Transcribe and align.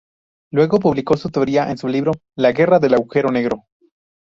Luego 0.51 0.79
publicó 0.79 1.15
su 1.15 1.29
teoría 1.29 1.69
en 1.69 1.77
su 1.77 1.87
libro, 1.87 2.13
"La 2.35 2.53
guerra 2.53 2.79
de 2.79 2.87
agujero 2.87 3.29
negro". 3.29 3.65